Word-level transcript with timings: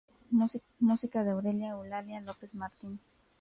Música 0.89 1.19
de 1.23 1.29
Aurelia 1.33 1.73
Eulalia 1.77 2.19
López 2.27 2.51
Martín. 2.61 2.93